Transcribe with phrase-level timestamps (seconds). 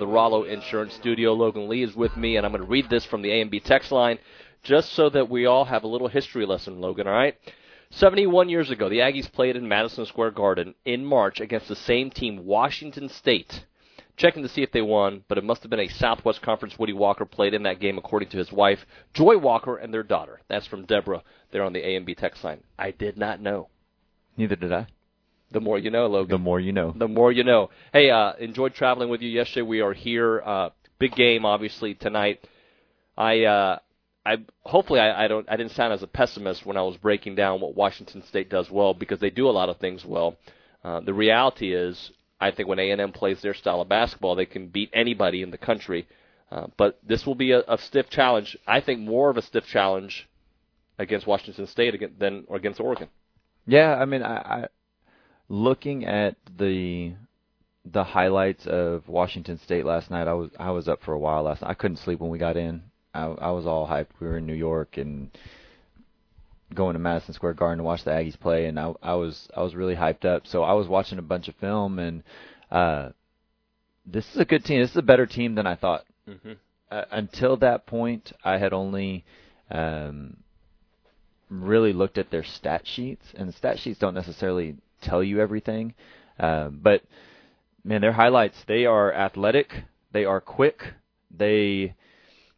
[0.00, 1.34] the Rollo Insurance Studio.
[1.34, 3.92] Logan Lee is with me, and I'm going to read this from the A&B text
[3.92, 4.18] line
[4.62, 7.36] just so that we all have a little history lesson, Logan, all right?
[7.90, 12.10] 71 years ago, the Aggies played in Madison Square Garden in March against the same
[12.10, 13.66] team, Washington State.
[14.16, 16.92] Checking to see if they won, but it must have been a Southwest Conference Woody
[16.92, 20.40] Walker played in that game, according to his wife, Joy Walker, and their daughter.
[20.48, 21.22] That's from Deborah
[21.52, 22.62] there on the A&B text line.
[22.78, 23.68] I did not know.
[24.36, 24.86] Neither did I.
[25.50, 26.30] The more you know, Logan.
[26.30, 26.94] The more you know.
[26.96, 27.70] The more you know.
[27.92, 29.62] Hey, uh, enjoyed traveling with you yesterday.
[29.62, 30.40] We are here.
[30.40, 32.46] Uh, big game, obviously tonight.
[33.16, 33.78] I, uh,
[34.24, 37.34] I hopefully I, I don't I didn't sound as a pessimist when I was breaking
[37.34, 40.36] down what Washington State does well because they do a lot of things well.
[40.84, 44.34] Uh, the reality is, I think when A and M plays their style of basketball,
[44.34, 46.06] they can beat anybody in the country.
[46.50, 48.56] Uh, but this will be a, a stiff challenge.
[48.66, 50.28] I think more of a stiff challenge
[50.98, 53.08] against Washington State against, than or against Oregon.
[53.66, 54.66] Yeah, I mean, I, I
[55.50, 57.12] looking at the
[57.84, 60.28] the highlights of Washington State last night.
[60.28, 61.70] I was I was up for a while last night.
[61.70, 62.82] I couldn't sleep when we got in.
[63.12, 64.08] I, I was all hyped.
[64.20, 65.30] We were in New York and
[66.72, 69.62] going to Madison Square Garden to watch the Aggies play, and I, I was I
[69.62, 70.46] was really hyped up.
[70.46, 72.22] So I was watching a bunch of film, and
[72.70, 73.10] uh,
[74.06, 74.80] this is a good team.
[74.80, 76.04] This is a better team than I thought.
[76.28, 76.52] Mm-hmm.
[76.90, 79.24] Uh, until that point, I had only
[79.70, 80.36] um,
[81.48, 85.94] really looked at their stat sheets, and the stat sheets don't necessarily tell you everything.
[86.38, 87.02] Uh, but
[87.84, 90.94] man, their highlights they are athletic, they are quick,
[91.30, 91.94] they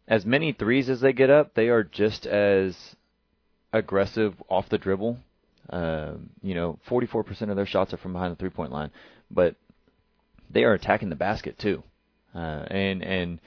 [0.09, 2.97] as many threes as they get up, they are just as
[3.73, 5.19] aggressive off the dribble.
[5.71, 8.91] Um, you know, 44% of their shots are from behind the three-point line,
[9.31, 9.55] but
[10.51, 11.83] they are attacking the basket too,
[12.35, 13.41] uh, and and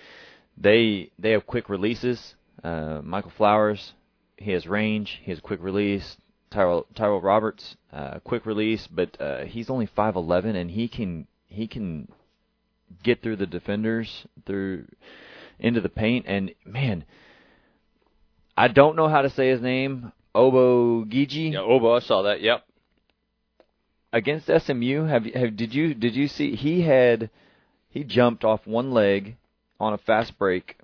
[0.58, 2.36] they they have quick releases.
[2.64, 3.94] Uh, Michael Flowers,
[4.38, 6.18] he has range, he has quick release.
[6.52, 11.68] Tyrell, Tyrell Roberts, uh, quick release, but uh, he's only 5'11 and he can he
[11.68, 12.08] can
[13.04, 14.86] get through the defenders through
[15.60, 16.26] into the paint.
[16.28, 17.06] And man,
[18.58, 20.12] I don't know how to say his name.
[20.34, 21.52] Obo Gigi.
[21.54, 22.42] Yeah, Obo, I saw that.
[22.42, 22.64] Yep.
[24.12, 27.30] Against SMU, have have did you did you see he had
[27.90, 29.36] he jumped off one leg
[29.80, 30.78] on a fast break,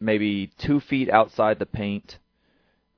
[0.00, 2.18] maybe two feet outside the paint,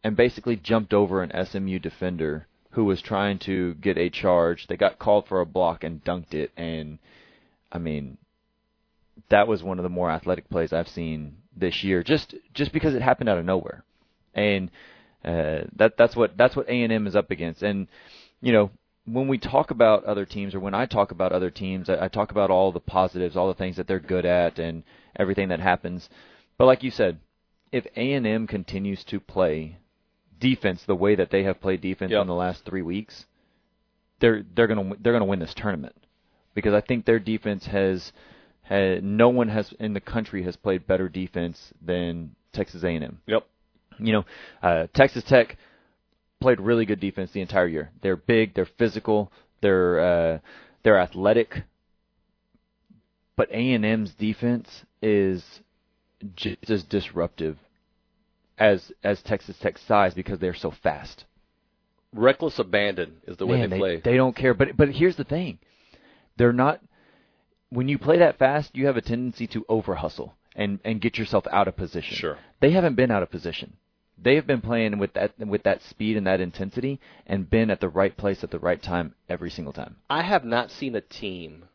[0.04, 4.66] and basically jumped over an SMU defender who was trying to get a charge.
[4.66, 6.98] They got called for a block and dunked it, and
[7.72, 8.18] I mean,
[9.30, 12.02] that was one of the more athletic plays I've seen this year.
[12.02, 13.84] Just just because it happened out of nowhere,
[14.34, 14.70] and
[15.24, 17.62] uh, that that's what that's what A and M is up against.
[17.62, 17.88] And
[18.40, 18.70] you know,
[19.06, 22.08] when we talk about other teams, or when I talk about other teams, I, I
[22.08, 24.84] talk about all the positives, all the things that they're good at, and
[25.16, 26.08] everything that happens.
[26.56, 27.18] But like you said,
[27.72, 29.78] if A and M continues to play
[30.40, 32.22] defense the way that they have played defense Yep.
[32.22, 33.26] in the last three weeks,
[34.20, 35.96] they're they're gonna they're gonna win this tournament
[36.54, 38.12] because I think their defense has,
[38.62, 43.20] has no one has in the country has played better defense than Texas A&M.
[43.26, 43.46] Yep.
[44.00, 44.24] You know,
[44.62, 45.56] uh, Texas Tech
[46.40, 47.90] played really good defense the entire year.
[48.02, 50.38] They're big, they're physical, they're uh,
[50.82, 51.62] they're athletic,
[53.36, 55.60] but A&M's defense is
[56.34, 57.58] just as disruptive
[58.58, 61.24] as as Texas Tech's size because they're so fast.
[62.12, 63.96] Reckless abandon is the way Man, they play.
[64.00, 64.54] They don't care.
[64.54, 65.58] But but here's the thing,
[66.36, 66.80] they're not.
[67.70, 71.18] When you play that fast, you have a tendency to over hustle and and get
[71.18, 72.16] yourself out of position.
[72.16, 72.38] Sure.
[72.60, 73.76] They haven't been out of position.
[74.20, 77.80] They have been playing with that with that speed and that intensity and been at
[77.80, 79.96] the right place at the right time every single time.
[80.10, 81.68] I have not seen a team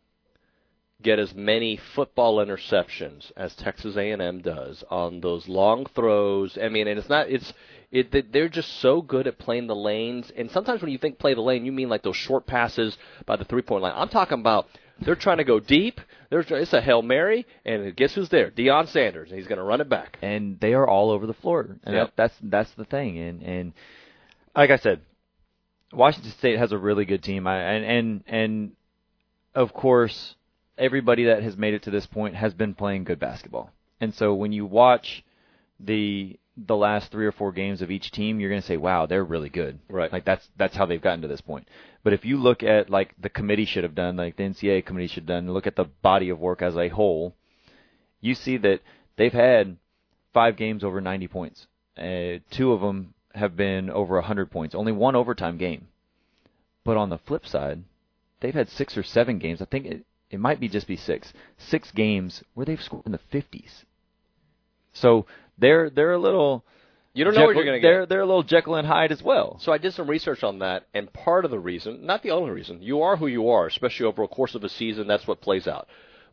[1.03, 6.57] get as many football interceptions as Texas A&M does on those long throws.
[6.61, 7.53] I mean, and it's not it's
[7.91, 10.31] it they- they're just so good at playing the lanes.
[10.35, 13.35] And sometimes when you think play the lane, you mean like those short passes by
[13.35, 13.93] the three-point line.
[13.95, 14.67] I'm talking about
[15.01, 15.99] they're trying to go deep.
[16.29, 18.49] There's it's a hail mary, and guess who's there?
[18.51, 20.17] Deion Sanders, and he's going to run it back.
[20.21, 21.77] and they are all over the floor.
[21.83, 22.13] And Yep.
[22.15, 23.17] that's that's the thing.
[23.19, 23.73] And and
[24.55, 25.01] like I said,
[25.91, 27.45] Washington State has a really good team.
[27.47, 28.71] I, and and and
[29.55, 30.35] of course,
[30.77, 33.71] everybody that has made it to this point has been playing good basketball.
[33.99, 35.23] And so when you watch
[35.79, 39.05] the the last three or four games of each team, you're going to say, "Wow,
[39.05, 40.11] they're really good." Right.
[40.11, 41.67] Like that's that's how they've gotten to this point.
[42.03, 45.07] But if you look at like the committee should have done, like the NCAA committee
[45.07, 47.33] should have done, look at the body of work as a whole,
[48.21, 48.81] you see that
[49.15, 49.77] they've had
[50.33, 51.67] five games over 90 points.
[51.97, 54.75] Uh, two of them have been over 100 points.
[54.75, 55.87] Only one overtime game.
[56.83, 57.83] But on the flip side,
[58.41, 59.61] they've had six or seven games.
[59.61, 61.31] I think it, it might be just be six.
[61.57, 63.83] Six games where they've scored in the 50s.
[64.93, 65.25] So
[65.57, 66.65] they're they're a little.
[67.13, 67.87] You don't know what you're going to get.
[67.87, 69.59] They're they're a little Jekyll and Hyde as well.
[69.59, 72.49] So I did some research on that, and part of the reason, not the only
[72.49, 75.07] reason, you are who you are, especially over a course of a season.
[75.07, 75.87] That's what plays out.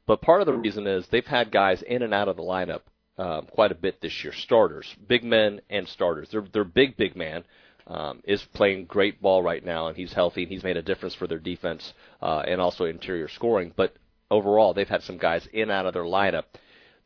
[0.06, 2.81] but part of the reason is they've had guys in and out of the lineup
[3.19, 6.29] um, quite a bit this year, starters, big men and starters.
[6.31, 7.44] They're they're big big man
[7.90, 11.14] um, is playing great ball right now, and he's healthy and he's made a difference
[11.14, 11.92] for their defense
[12.22, 13.72] uh, and also interior scoring.
[13.75, 13.94] But
[14.31, 16.44] overall, they've had some guys in and out of their lineup.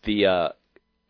[0.04, 0.48] The uh,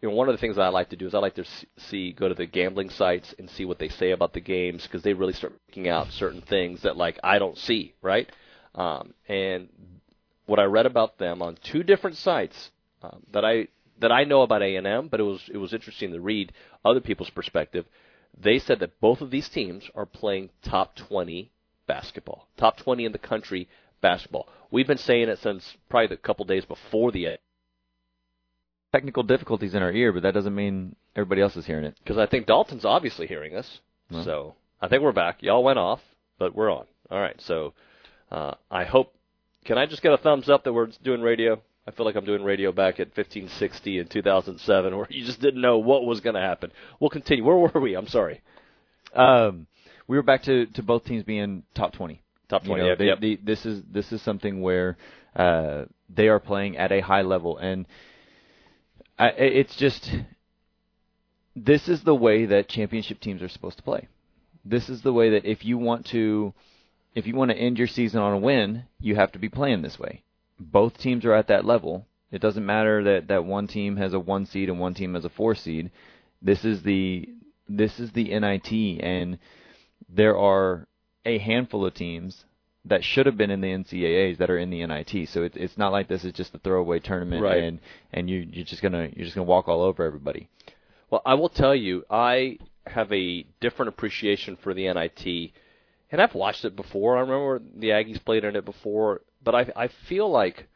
[0.00, 1.44] you know, one of the things that I like to do is I like to
[1.88, 5.03] see go to the gambling sites and see what they say about the games because
[5.03, 8.31] they really start picking out certain things that like I don't see, right?
[8.77, 9.69] Um, and
[10.47, 12.70] what I read about them on two different sites
[13.03, 13.69] um, that I
[14.00, 16.53] that I know about A and M, but it was it was interesting to read
[16.85, 17.87] other people's perspective.
[18.37, 21.51] They said that both of these teams are playing top 20
[21.87, 23.69] basketball, top 20 in the country
[24.01, 24.49] basketball.
[24.71, 27.39] We've been saying it since probably the couple days before the
[28.93, 31.97] technical difficulties in our ear, but that doesn't mean everybody else is hearing it.
[32.03, 33.81] Because I think Dalton's obviously hearing us.
[34.11, 34.25] Well.
[34.25, 35.43] So I think we're back.
[35.43, 36.01] Y'all went off,
[36.39, 36.87] but we're on.
[37.11, 37.41] All right.
[37.41, 37.75] So
[38.31, 39.15] uh, I hope.
[39.65, 41.63] Can I just get a thumbs up that we're doing radio?
[41.87, 45.61] I feel like I'm doing radio back at 1560 in 2007, where you just didn't
[45.61, 46.71] know what was going to happen.
[46.99, 47.45] We'll continue.
[47.45, 47.95] Where were we?
[47.95, 48.41] I'm sorry.
[49.15, 49.67] Um,
[50.07, 52.23] we were back to, to both teams being top 20.
[52.49, 52.81] Top 20.
[52.81, 53.21] You know, yep, they, yep.
[53.21, 54.97] They, this is this is something where
[55.37, 57.87] uh, they are playing at a high level, and
[59.19, 60.11] I, it's just
[61.57, 64.09] this is the way that championship teams are supposed to play.
[64.65, 66.53] This is the way that if you want to
[67.15, 69.83] if you want to end your season on a win, you have to be playing
[69.83, 70.23] this way.
[70.71, 72.07] Both teams are at that level.
[72.31, 75.25] It doesn't matter that that one team has a 1 seed and one team has
[75.25, 75.91] a 4 seed.
[76.43, 77.29] This is the
[77.69, 79.39] this is the NIT and
[80.09, 80.87] there are
[81.25, 82.45] a handful of teams
[82.85, 85.29] that should have been in the NCAAs that are in the NIT.
[85.29, 87.63] So it's it's not like this is just a throwaway tournament right.
[87.63, 87.79] and
[88.13, 90.49] and you you're just gonna you're just gonna walk all over everybody.
[91.11, 95.53] Well, I will tell you, I have a different appreciation for the NIT,
[96.11, 97.17] and I've watched it before.
[97.17, 100.67] I remember the Aggies played in it before, but I I feel like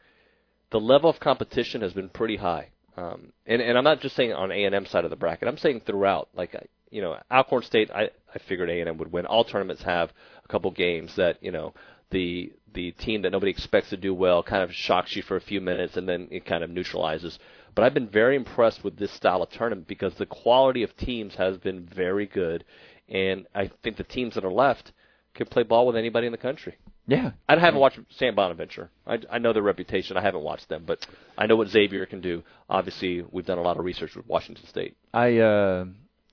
[0.70, 2.68] the level of competition has been pretty high.
[2.96, 5.48] Um, and and I'm not just saying on A and M side of the bracket.
[5.48, 6.28] I'm saying throughout.
[6.34, 6.54] Like
[6.90, 9.26] you know, Alcorn State, I I figured A and M would win.
[9.26, 10.12] All tournaments have
[10.44, 11.74] a couple games that you know
[12.10, 15.40] the the team that nobody expects to do well kind of shocks you for a
[15.40, 17.38] few minutes and then it kind of neutralizes.
[17.74, 21.36] But I've been very impressed with this style of tournament because the quality of teams
[21.36, 22.64] has been very good,
[23.08, 24.92] and I think the teams that are left
[25.34, 26.76] can play ball with anybody in the country.
[27.08, 28.36] Yeah, I haven't watched St.
[28.36, 28.90] Bonaventure.
[29.06, 30.18] I, I know their reputation.
[30.18, 31.06] I haven't watched them, but
[31.38, 32.42] I know what Xavier can do.
[32.68, 34.94] Obviously, we've done a lot of research with Washington State.
[35.14, 35.86] I uh,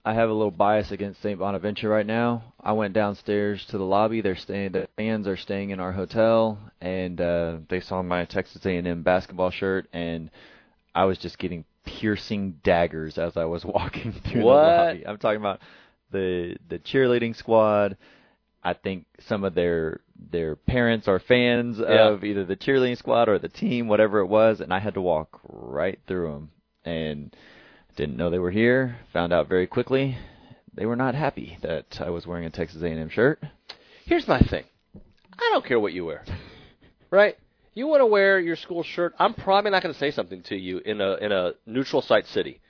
[0.03, 1.39] I have a little bias against St.
[1.39, 2.53] Bonaventure right now.
[2.59, 4.19] I went downstairs to the lobby.
[4.19, 4.73] They're staying.
[4.73, 9.51] The fans are staying in our hotel, and uh, they saw my Texas A&M basketball
[9.51, 10.29] shirt, and
[10.93, 14.61] I was just getting piercing daggers as I was walking through what?
[14.61, 15.07] the lobby.
[15.07, 15.61] I'm talking about
[16.11, 17.95] the the cheerleading squad.
[18.65, 20.01] I think some of their
[20.31, 22.09] their parents are fans yeah.
[22.09, 25.01] of either the cheerleading squad or the team, whatever it was, and I had to
[25.01, 26.49] walk right through them
[26.83, 27.35] and
[27.95, 28.97] didn't know they were here.
[29.13, 30.17] Found out very quickly
[30.73, 33.39] they were not happy that I was wearing a Texas A&M shirt.
[34.05, 34.63] Here's my thing.
[35.33, 36.25] I don't care what you wear.
[37.11, 37.37] right?
[37.75, 40.55] You want to wear your school shirt, I'm probably not going to say something to
[40.55, 42.61] you in a in a neutral site city.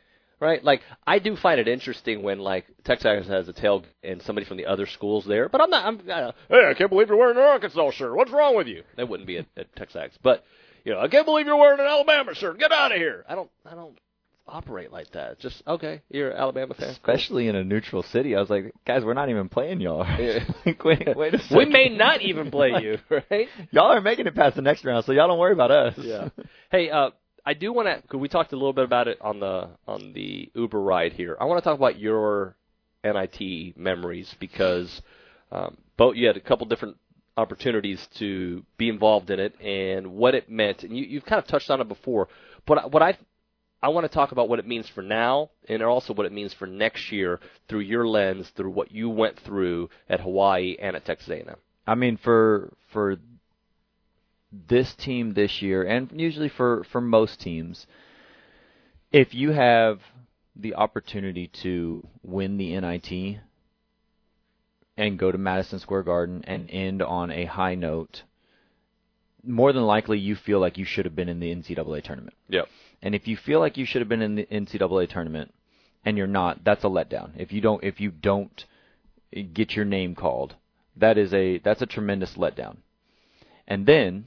[0.46, 0.64] Right?
[0.64, 4.58] Like I do find it interesting when like Texas has a tail and somebody from
[4.58, 7.38] the other schools there, but I'm not I'm uh, hey, I can't believe you're wearing
[7.38, 8.16] an Arkansas shirt.
[8.16, 8.84] What's wrong with you?
[8.96, 10.18] That wouldn't be at, at Texas.
[10.22, 10.44] But
[10.84, 12.60] you know, I can't believe you're wearing an Alabama shirt.
[12.60, 13.26] Get out of here.
[13.28, 13.98] I don't I don't
[14.48, 15.34] operate like that.
[15.34, 16.90] It's just okay, you're an Alabama fan.
[16.90, 18.36] Especially in a neutral city.
[18.36, 20.00] I was like, guys, we're not even playing y'all.
[20.66, 21.58] like, wait, wait a second.
[21.58, 23.00] We may not even play you,
[23.32, 23.48] right?
[23.72, 25.96] y'all are making it past the next round, so y'all don't worry about us.
[25.98, 26.30] Yeah.
[26.70, 27.10] Hey, uh,
[27.46, 28.18] I do want to.
[28.18, 31.38] We talked a little bit about it on the on the Uber ride here.
[31.40, 32.56] I want to talk about your
[33.04, 35.02] NIT memories because
[35.52, 36.98] um, both you had a couple different
[37.38, 40.84] opportunities to be involved in it and what it meant.
[40.84, 42.30] And you, you've kind of touched on it before,
[42.66, 43.18] but what I
[43.84, 46.54] I want to talk about what it means for now and also what it means
[46.54, 51.06] for next year through your lens, through what you went through at Hawaii and at
[51.06, 51.56] Texas A&M.
[51.86, 53.18] I mean, for for
[54.68, 57.88] this team this year, and usually for for most teams,
[59.12, 60.02] if you have
[60.56, 63.40] the opportunity to win the NIT
[64.98, 68.24] and go to Madison Square Garden and end on a high note,
[69.44, 72.36] more than likely you feel like you should have been in the NCAA tournament.
[72.50, 72.68] Yep.
[73.02, 75.54] And if you feel like you should have been in the NCAA tournament
[76.06, 77.32] and you're not, that's a letdown.
[77.38, 78.66] If you don't if you don't
[79.54, 80.56] get your name called,
[80.96, 82.78] that is a that's a tremendous letdown.
[83.68, 84.26] And then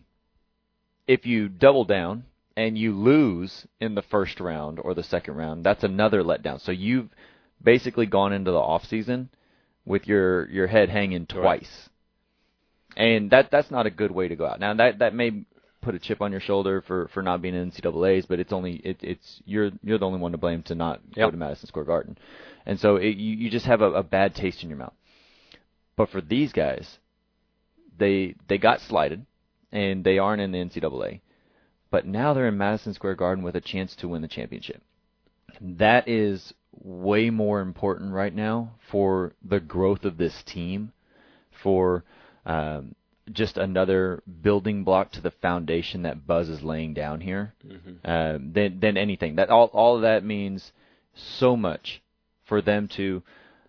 [1.09, 2.25] if you double down
[2.57, 6.61] and you lose in the first round or the second round, that's another letdown.
[6.61, 7.09] So you've
[7.63, 9.31] basically gone into the off season
[9.85, 11.89] with your your head hanging twice.
[12.97, 13.05] Right.
[13.05, 14.61] And that that's not a good way to go out.
[14.61, 15.45] Now that that may
[15.81, 18.75] put a chip on your shoulder for for not being in NCAA's, but it's only
[18.85, 21.27] it, it's you're you're the only one to blame to not Yep.
[21.27, 22.19] go to Madison Square Garden,
[22.67, 24.93] and so it, you you just have a, a bad taste in your mouth.
[25.97, 26.99] But for these guys,
[27.97, 29.25] they they got slighted,
[29.73, 31.21] and they aren't in the NCAA,
[31.91, 34.83] but now they're in Madison Square Garden with a chance to win the championship.
[35.61, 40.93] That is way more important right now for the growth of this team,
[41.63, 42.05] for
[42.47, 42.95] um,
[43.33, 47.55] just another building block to the foundation that Buzz is laying down here,
[48.05, 49.37] um, than than anything.
[49.37, 50.73] That all all of that means
[51.15, 52.03] so much
[52.47, 53.23] for them to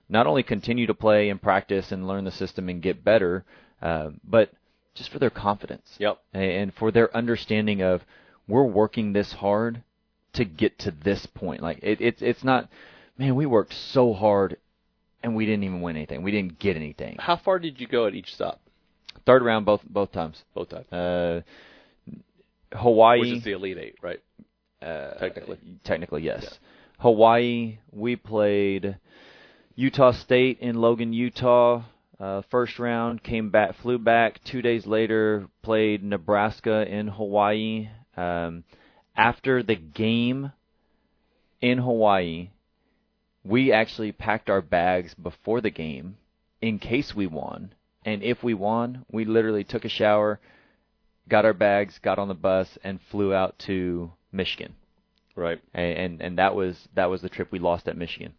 [0.07, 3.45] not only continue to play and practice and learn the system and get better,
[3.81, 4.51] uh, but
[4.95, 6.19] just for their confidence Yep.
[6.33, 8.03] and for their understanding of
[8.47, 9.83] we're working this hard
[10.33, 11.61] to get to this point.
[11.61, 12.69] Like it, it's it's not,
[13.17, 14.57] man, we worked so hard
[15.23, 16.23] and we didn't even win anything.
[16.23, 17.17] We didn't get anything.
[17.19, 18.59] How far did you go at each stop?
[19.25, 20.43] Third round both both times.
[20.53, 20.91] Both times.
[20.91, 21.41] Uh,
[22.73, 24.19] Hawaii, Which is the Elite Eight, right?
[24.81, 25.57] uh, technically.
[25.83, 26.59] technically yes.
[26.99, 28.97] Hawaii, we played
[29.75, 31.83] Utah State in Logan, Utah.
[32.19, 34.43] Uh, first round, came back, flew back.
[34.43, 37.89] Two days later, played Nebraska in Hawaii.
[38.17, 38.65] Um,
[39.15, 40.51] after the game
[41.61, 42.49] in Hawaii,
[43.43, 46.17] we actually packed our bags before the game
[46.61, 47.73] in case we won.
[48.05, 50.39] And if we won, we literally took a shower,
[51.27, 54.75] got our bags, got on the bus, and flew out to Michigan.
[55.35, 55.61] Right.
[55.73, 58.33] And and, and that was that was the trip we lost at Michigan.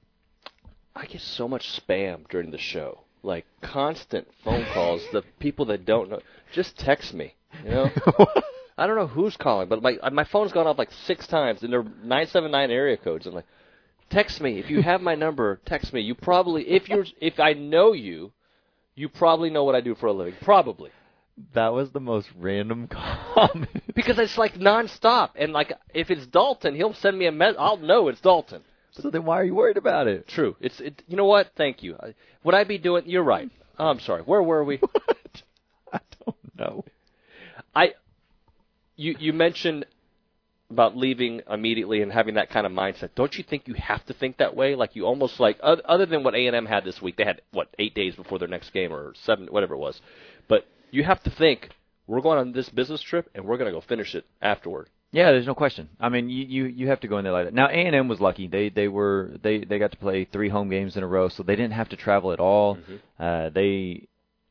[0.94, 5.02] I get so much spam during the show, like constant phone calls.
[5.12, 6.20] the people that don't know,
[6.52, 7.34] just text me.
[7.64, 7.90] You know,
[8.78, 11.72] I don't know who's calling, but my my phone's gone off like six times, and
[11.72, 13.26] they're nine seven nine area codes.
[13.26, 13.46] I'm like,
[14.10, 15.60] text me if you have my number.
[15.66, 16.00] Text me.
[16.00, 18.32] You probably if you're if I know you,
[18.94, 20.34] you probably know what I do for a living.
[20.42, 20.90] Probably
[21.54, 22.88] That was the most random
[23.34, 23.94] comment.
[23.94, 27.56] because it's like nonstop, and like if it's Dalton, he'll send me a message.
[27.58, 28.62] I'll know it's Dalton.
[28.92, 30.26] So then why are you worried about it?
[30.28, 30.56] True.
[30.61, 31.02] It's it.
[31.09, 31.52] You know what?
[31.56, 31.97] Thank you.
[32.00, 33.04] I- Would I be doing?
[33.06, 33.49] You're right.
[33.78, 34.23] Oh, I'm sorry.
[34.23, 34.80] Where were we?
[35.92, 36.85] I don't know.
[37.75, 37.94] I.
[38.97, 39.87] You you mentioned
[40.70, 43.11] about leaving immediately and having that kind of mindset.
[43.16, 44.75] Don't you think you have to think that way?
[44.76, 47.40] Like you almost like other than what A and M had this week, they had
[47.50, 50.00] what eight days before their next game or seven, whatever it was.
[50.49, 51.70] But you have to think
[52.06, 54.88] we're going on this business trip and we're going to go finish it afterward.
[55.12, 55.88] Yeah, there's no question.
[55.99, 57.55] I mean, you you, you have to go in there like that.
[57.55, 58.47] Now A and M was lucky.
[58.47, 61.43] They they were they they got to play three home games in a row, so
[61.43, 62.79] they didn't have to travel at all.
[63.19, 64.07] Uh, they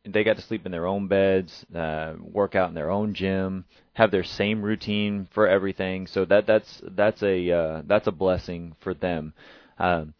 [0.06, 3.63] they got to sleep in their own beds, uh, work out in their own gym,
[3.94, 6.08] have their same routine for everything.
[6.08, 9.34] So that that's that's a uh, that's a blessing for them.
[9.78, 10.13] Um,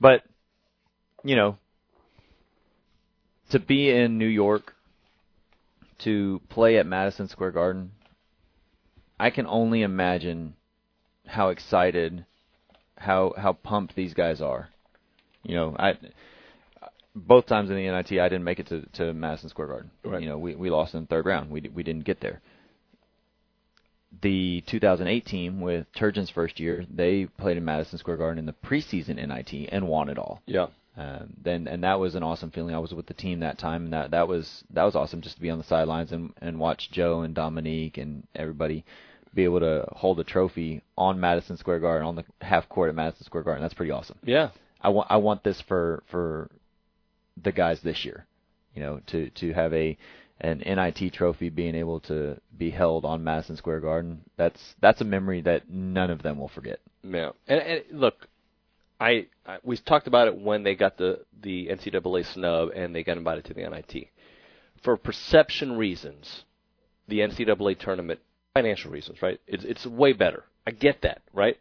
[0.00, 0.22] but
[1.24, 1.56] you know,
[3.50, 4.74] to be in New York,
[5.98, 7.90] to play at Madison Square Garden,
[9.18, 10.54] I can only imagine
[11.26, 12.24] how excited,
[12.96, 14.68] how how pumped these guys are.
[15.42, 15.94] You know, I
[17.14, 19.90] both times in the NIT I didn't make it to, to Madison Square Garden.
[20.04, 20.22] Right.
[20.22, 21.50] You know, we we lost in the third round.
[21.50, 22.40] We we didn't get there.
[24.22, 28.54] The 2008 team with Turgeon's first year, they played in Madison Square Garden in the
[28.64, 30.40] preseason NIT and won it all.
[30.46, 30.66] Yeah.
[30.96, 32.74] Um, then and that was an awesome feeling.
[32.74, 35.36] I was with the team that time, and that that was that was awesome just
[35.36, 38.84] to be on the sidelines and and watch Joe and Dominique and everybody
[39.34, 42.94] be able to hold a trophy on Madison Square Garden on the half court at
[42.94, 43.62] Madison Square Garden.
[43.62, 44.18] That's pretty awesome.
[44.24, 44.50] Yeah.
[44.80, 46.50] I want I want this for for
[47.42, 48.26] the guys this year.
[48.74, 49.98] You know, to to have a
[50.40, 54.22] an NIT trophy being able to be held on Madison Square Garden.
[54.36, 56.80] That's that's a memory that none of them will forget.
[57.02, 58.28] Yeah, and, and look,
[59.00, 63.02] I, I we talked about it when they got the the NCAA snub and they
[63.02, 64.08] got invited to the NIT.
[64.82, 66.44] For perception reasons,
[67.08, 68.20] the NCAA tournament,
[68.54, 69.40] financial reasons, right?
[69.46, 70.44] It's it's way better.
[70.66, 71.58] I get that, right?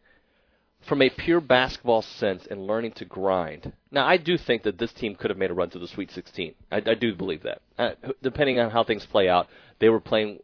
[0.87, 3.73] From a pure basketball sense and learning to grind.
[3.91, 6.11] Now, I do think that this team could have made a run to the Sweet
[6.11, 6.53] 16.
[6.71, 7.61] I, I do believe that.
[7.77, 9.47] Uh, depending on how things play out,
[9.79, 10.39] they were playing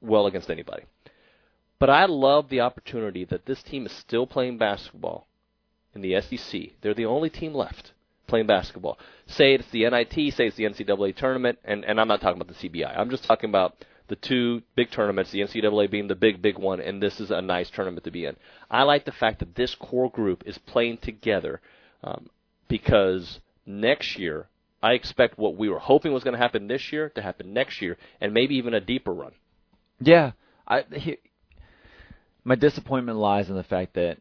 [0.00, 0.84] well against anybody.
[1.78, 5.26] But I love the opportunity that this team is still playing basketball
[5.96, 6.60] in the SEC.
[6.80, 7.92] They're the only team left
[8.26, 8.98] playing basketball.
[9.26, 12.54] Say it's the NIT, say it's the NCAA tournament, and, and I'm not talking about
[12.54, 12.96] the CBI.
[12.96, 16.80] I'm just talking about the two big tournaments, the NCAA being the big, big one,
[16.80, 18.36] and this is a nice tournament to be in.
[18.70, 21.60] I like the fact that this core group is playing together
[22.04, 22.28] um,
[22.68, 24.46] because next year,
[24.82, 27.82] I expect what we were hoping was going to happen this year to happen next
[27.82, 29.32] year, and maybe even a deeper run.
[29.98, 30.32] Yeah,
[30.68, 31.16] I he,
[32.44, 34.18] my disappointment lies in the fact that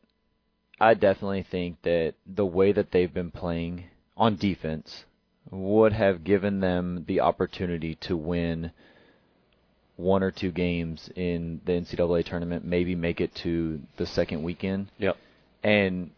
[0.79, 3.85] I definitely think that the way that they've been playing
[4.17, 5.05] on defense
[5.51, 8.71] would have given them the opportunity to win
[9.95, 14.87] one or two games in the NCAA tournament, maybe make it to the second weekend.
[14.97, 15.15] Yep.
[15.63, 16.11] And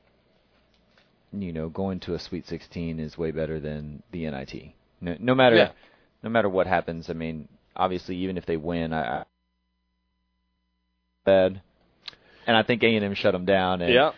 [1.33, 4.73] you know, going to a Sweet 16 is way better than the NIT.
[5.01, 5.71] No, no matter Yeah.
[6.23, 7.09] no matter what happens.
[7.09, 9.23] I mean, obviously, even if they win, I, I
[11.25, 11.61] bad.
[12.47, 14.11] And I think A and M shut them down and Yeah.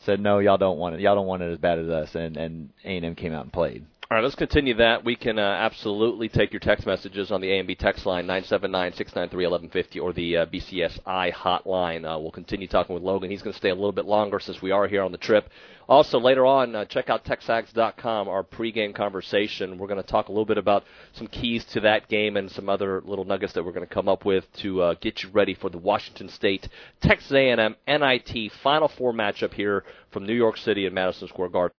[0.00, 1.00] Said, "No, y'all don't want it.
[1.00, 3.44] Y'all don't want it as bad as us." And and A and M came out
[3.44, 3.84] and played.
[4.10, 5.04] All right, let's continue that.
[5.04, 10.12] We can uh, absolutely take your text messages on the A&B text line, 979-693-1150, or
[10.12, 12.04] the uh, BCSI hotline.
[12.04, 13.30] Uh, we'll continue talking with Logan.
[13.30, 15.48] He's going to stay a little bit longer since we are here on the trip.
[15.88, 19.78] Also, later on, uh, check out TexAgs.com, our pregame conversation.
[19.78, 22.68] We're going to talk a little bit about some keys to that game and some
[22.68, 25.54] other little nuggets that we're going to come up with to uh, get you ready
[25.54, 26.68] for the Washington State
[27.00, 31.79] Texas A&M NIT Final Four matchup here from New York City and Madison Square Garden.